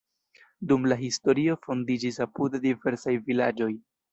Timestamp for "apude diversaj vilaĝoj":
2.27-3.73